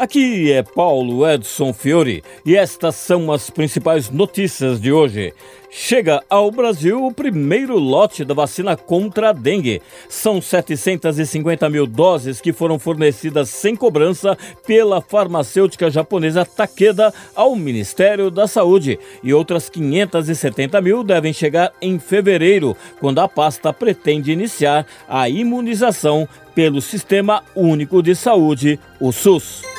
[0.00, 5.34] Aqui é Paulo Edson Fiore e estas são as principais notícias de hoje.
[5.70, 9.82] Chega ao Brasil o primeiro lote da vacina contra a dengue.
[10.08, 18.30] São 750 mil doses que foram fornecidas sem cobrança pela farmacêutica japonesa Takeda ao Ministério
[18.30, 18.98] da Saúde.
[19.22, 26.26] E outras 570 mil devem chegar em fevereiro, quando a pasta pretende iniciar a imunização
[26.54, 29.69] pelo Sistema Único de Saúde, o SUS.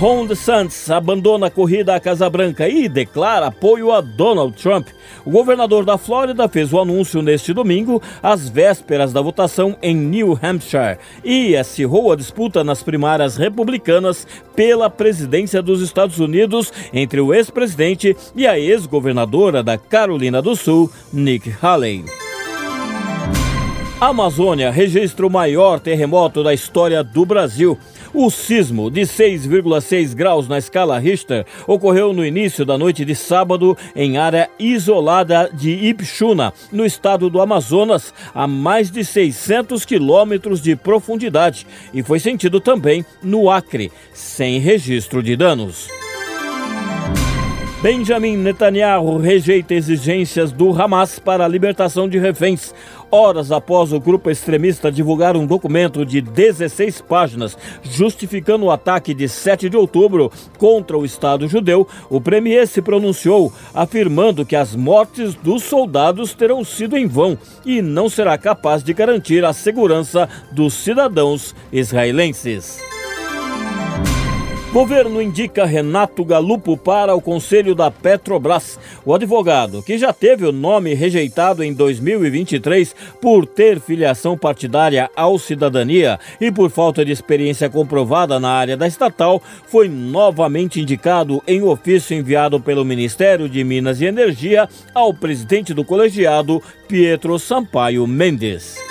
[0.00, 4.88] Ron DeSantis abandona a corrida à Casa Branca e declara apoio a Donald Trump.
[5.26, 10.38] O governador da Flórida fez o anúncio neste domingo, às vésperas da votação em New
[10.42, 14.26] Hampshire, e acirrou a disputa nas primárias republicanas
[14.56, 20.90] pela presidência dos Estados Unidos entre o ex-presidente e a ex-governadora da Carolina do Sul,
[21.12, 22.19] Nick Haley.
[24.00, 27.78] A Amazônia registra o maior terremoto da história do Brasil.
[28.14, 33.76] O sismo de 6,6 graus na escala Richter ocorreu no início da noite de sábado
[33.94, 40.74] em área isolada de Ipxuna, no estado do Amazonas, a mais de 600 quilômetros de
[40.74, 45.99] profundidade, e foi sentido também no Acre, sem registro de danos.
[47.82, 52.74] Benjamin Netanyahu rejeita exigências do Hamas para a libertação de reféns.
[53.10, 59.26] Horas após o grupo extremista divulgar um documento de 16 páginas justificando o ataque de
[59.26, 65.34] 7 de outubro contra o Estado judeu, o premier se pronunciou afirmando que as mortes
[65.34, 70.74] dos soldados terão sido em vão e não será capaz de garantir a segurança dos
[70.74, 72.99] cidadãos israelenses.
[74.72, 78.78] Governo indica Renato Galupo para o Conselho da Petrobras.
[79.04, 85.40] O advogado, que já teve o nome rejeitado em 2023 por ter filiação partidária ao
[85.40, 91.64] Cidadania e por falta de experiência comprovada na área da estatal, foi novamente indicado em
[91.64, 98.89] ofício enviado pelo Ministério de Minas e Energia ao presidente do colegiado, Pietro Sampaio Mendes.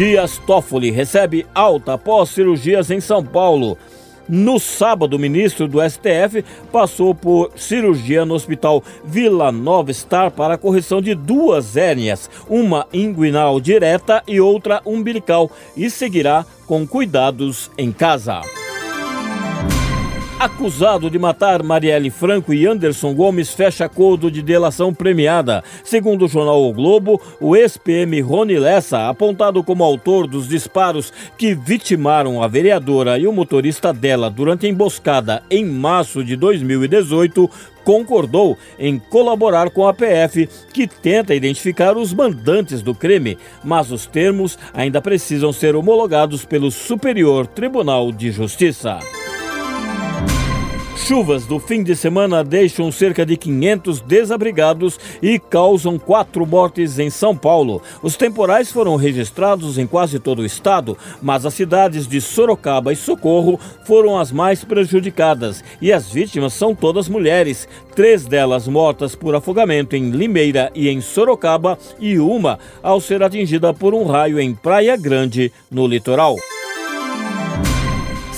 [0.00, 3.76] Dias Toffoli recebe alta após cirurgias em São Paulo.
[4.26, 10.54] No sábado, o ministro do STF passou por cirurgia no Hospital Vila Nova Star para
[10.54, 17.70] a correção de duas hérnias, uma inguinal direta e outra umbilical, e seguirá com cuidados
[17.76, 18.40] em casa.
[20.40, 25.62] Acusado de matar Marielle Franco e Anderson Gomes fecha acordo de delação premiada.
[25.84, 31.54] Segundo o jornal O Globo, o ex-PM Rony Lessa, apontado como autor dos disparos que
[31.54, 37.50] vitimaram a vereadora e o motorista dela durante a emboscada em março de 2018,
[37.84, 44.06] concordou em colaborar com a PF, que tenta identificar os mandantes do crime, mas os
[44.06, 49.00] termos ainda precisam ser homologados pelo Superior Tribunal de Justiça.
[51.10, 57.10] Chuvas do fim de semana deixam cerca de 500 desabrigados e causam quatro mortes em
[57.10, 57.82] São Paulo.
[58.00, 62.96] Os temporais foram registrados em quase todo o estado, mas as cidades de Sorocaba e
[62.96, 67.66] Socorro foram as mais prejudicadas e as vítimas são todas mulheres.
[67.92, 73.74] Três delas mortas por afogamento em Limeira e em Sorocaba e uma ao ser atingida
[73.74, 76.36] por um raio em Praia Grande, no litoral.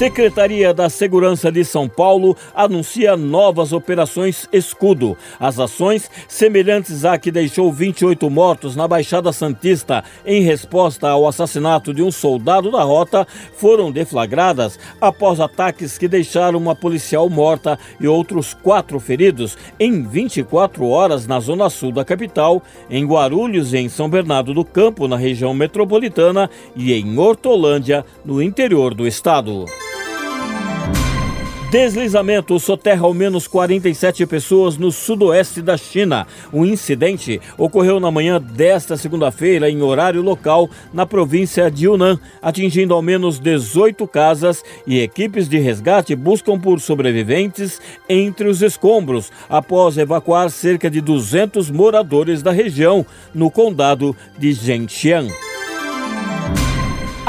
[0.00, 5.14] Secretaria da Segurança de São Paulo anuncia novas operações Escudo.
[5.38, 11.92] As ações, semelhantes à que deixou 28 mortos na Baixada Santista em resposta ao assassinato
[11.92, 18.08] de um soldado da rota, foram deflagradas após ataques que deixaram uma policial morta e
[18.08, 23.90] outros quatro feridos em 24 horas na zona sul da capital, em Guarulhos e em
[23.90, 29.66] São Bernardo do Campo, na região metropolitana, e em Hortolândia, no interior do estado.
[31.70, 36.26] Deslizamento soterra ao menos 47 pessoas no sudoeste da China.
[36.52, 42.92] O incidente ocorreu na manhã desta segunda-feira, em horário local, na província de Yunnan, atingindo
[42.92, 49.96] ao menos 18 casas e equipes de resgate buscam por sobreviventes entre os escombros, após
[49.96, 55.49] evacuar cerca de 200 moradores da região, no condado de Zhejiang.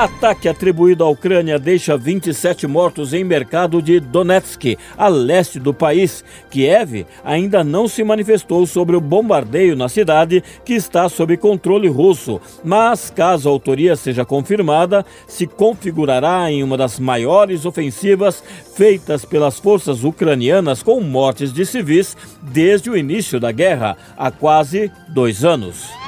[0.01, 6.23] Ataque atribuído à Ucrânia deixa 27 mortos em mercado de Donetsk, a leste do país.
[6.49, 12.41] Kiev ainda não se manifestou sobre o bombardeio na cidade, que está sob controle russo,
[12.63, 18.43] mas caso a autoria seja confirmada, se configurará em uma das maiores ofensivas
[18.73, 24.91] feitas pelas forças ucranianas com mortes de civis desde o início da guerra, há quase
[25.09, 26.00] dois anos.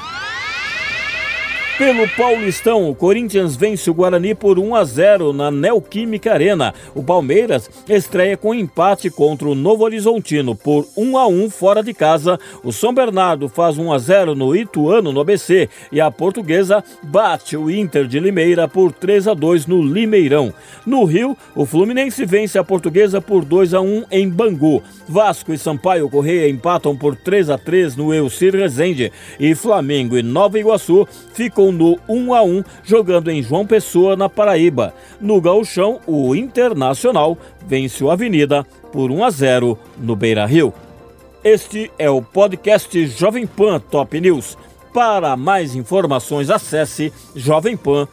[1.76, 6.72] Pelo Paulistão, o Corinthians vence o Guarani por 1 a 0 na Neoquímica Arena.
[6.94, 11.92] O Palmeiras estreia com empate contra o Novo Horizontino por 1 a 1 fora de
[11.92, 12.40] casa.
[12.64, 17.58] O São Bernardo faz 1 a 0 no Ituano no ABC e a Portuguesa bate
[17.58, 20.54] o Inter de Limeira por 3 a 2 no Limeirão.
[20.86, 24.84] No Rio, o Fluminense vence a Portuguesa por 2 a 1 em Bangu.
[25.10, 30.22] Vasco e Sampaio Correia empatam por 3 a 3 no Elcir Resende e Flamengo e
[30.22, 34.94] Nova Iguaçu ficam ficou no 1 a 1 jogando em João Pessoa, na Paraíba.
[35.22, 40.74] No gauchão, o Internacional vence o Avenida por 1 a 0 no Beira-Rio.
[41.44, 44.58] Este é o podcast Jovem Pan Top News.
[44.94, 48.08] Para mais informações, acesse jovempan.com.br.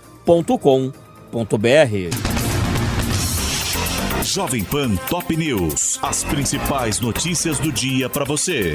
[4.22, 5.98] Jovem Pan Top News.
[6.02, 8.74] As principais notícias do dia para você.